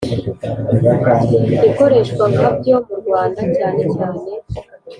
ikoreshwa 1.69 2.23
nka 2.33 2.47
byo 2.57 2.75
mu 2.85 2.95
Rwanda 3.01 3.41
cyane 3.57 3.81
cyane 3.93 4.21